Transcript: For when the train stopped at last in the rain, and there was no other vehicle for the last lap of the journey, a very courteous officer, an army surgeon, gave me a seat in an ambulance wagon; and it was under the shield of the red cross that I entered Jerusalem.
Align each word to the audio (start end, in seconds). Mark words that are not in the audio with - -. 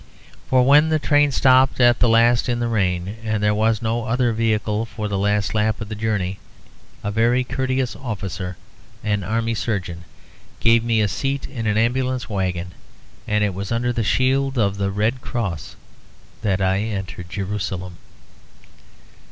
For 0.47 0.65
when 0.65 0.89
the 0.89 0.97
train 0.97 1.31
stopped 1.31 1.79
at 1.79 2.01
last 2.01 2.49
in 2.49 2.57
the 2.59 2.67
rain, 2.67 3.17
and 3.23 3.43
there 3.43 3.53
was 3.53 3.83
no 3.83 4.05
other 4.05 4.33
vehicle 4.33 4.87
for 4.87 5.07
the 5.07 5.19
last 5.19 5.53
lap 5.53 5.79
of 5.79 5.89
the 5.89 5.93
journey, 5.93 6.39
a 7.03 7.11
very 7.11 7.43
courteous 7.43 7.95
officer, 7.95 8.57
an 9.03 9.23
army 9.23 9.53
surgeon, 9.53 10.05
gave 10.59 10.83
me 10.83 11.01
a 11.01 11.07
seat 11.07 11.45
in 11.45 11.67
an 11.67 11.77
ambulance 11.77 12.27
wagon; 12.27 12.71
and 13.27 13.43
it 13.43 13.53
was 13.53 13.71
under 13.71 13.93
the 13.93 14.03
shield 14.03 14.57
of 14.57 14.77
the 14.77 14.89
red 14.89 15.21
cross 15.21 15.75
that 16.41 16.61
I 16.61 16.79
entered 16.79 17.29
Jerusalem. 17.29 17.97